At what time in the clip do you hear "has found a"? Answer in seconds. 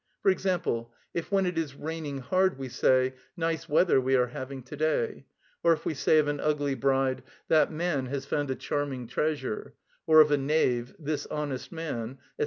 8.07-8.55